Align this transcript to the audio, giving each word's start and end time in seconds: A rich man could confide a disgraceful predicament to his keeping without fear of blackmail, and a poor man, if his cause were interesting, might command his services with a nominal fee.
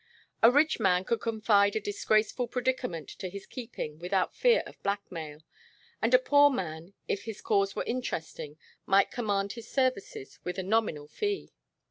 A 0.41 0.49
rich 0.49 0.79
man 0.79 1.05
could 1.05 1.21
confide 1.21 1.75
a 1.75 1.79
disgraceful 1.79 2.47
predicament 2.47 3.07
to 3.09 3.29
his 3.29 3.45
keeping 3.45 3.99
without 3.99 4.33
fear 4.35 4.63
of 4.65 4.81
blackmail, 4.81 5.43
and 6.01 6.11
a 6.15 6.17
poor 6.17 6.49
man, 6.49 6.93
if 7.07 7.25
his 7.25 7.39
cause 7.39 7.75
were 7.75 7.83
interesting, 7.83 8.57
might 8.87 9.11
command 9.11 9.51
his 9.51 9.69
services 9.69 10.39
with 10.43 10.57
a 10.57 10.63
nominal 10.63 11.07
fee. 11.07 11.51